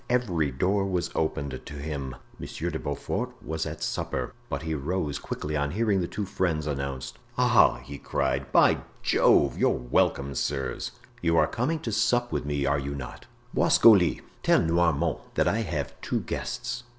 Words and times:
Every 0.09 0.49
door 0.49 0.87
was 0.87 1.11
opened 1.13 1.61
to 1.63 1.73
him. 1.75 2.15
Monsieur 2.39 2.71
de 2.71 2.79
Beaufort 2.79 3.29
was 3.39 3.67
at 3.67 3.83
supper, 3.83 4.33
but 4.49 4.63
he 4.63 4.73
rose 4.73 5.19
quickly 5.19 5.55
on 5.55 5.69
hearing 5.69 6.01
the 6.01 6.07
two 6.07 6.25
friends 6.25 6.65
announced. 6.65 7.19
"Ah!" 7.37 7.75
he 7.83 7.99
cried, 7.99 8.51
"by 8.51 8.79
Jove! 9.03 9.59
you're 9.59 9.69
welcome, 9.69 10.33
sirs. 10.33 10.93
You 11.21 11.37
are 11.37 11.45
coming 11.45 11.77
to 11.81 11.91
sup 11.91 12.31
with 12.31 12.45
me, 12.47 12.65
are 12.65 12.79
you 12.79 12.95
not? 12.95 13.27
Boisgoli, 13.53 14.21
tell 14.41 14.59
Noirmont 14.59 15.19
that 15.35 15.47
I 15.47 15.59
have 15.59 15.93
two 16.01 16.21
guests. 16.21 16.81